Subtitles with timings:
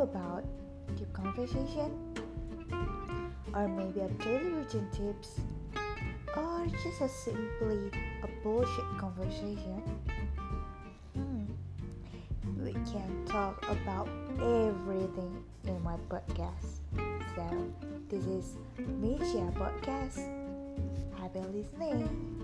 [0.00, 0.44] About
[0.96, 1.92] deep conversation?
[3.54, 5.40] Or maybe a daily routine tips?
[6.34, 7.90] Or just a simply
[8.22, 9.82] a bullshit conversation?
[11.12, 11.44] Hmm.
[12.64, 14.08] We can talk about
[14.40, 16.80] everything in my podcast.
[17.36, 17.44] So,
[18.08, 20.24] this is Media Podcast.
[21.20, 22.39] Happy listening.